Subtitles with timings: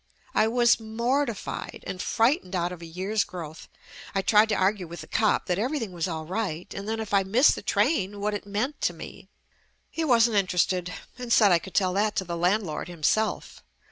[0.33, 3.67] I was mortified and frightened out of a year's growth.
[4.15, 7.13] I tried to argue with the cop that everything was all right, and that if
[7.13, 9.29] I missed the train what it meant to me.
[9.91, 13.63] He wasn't interested and said I could tell that to the landlord himself.